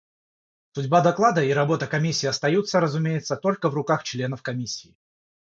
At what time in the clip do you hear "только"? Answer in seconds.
3.37-3.69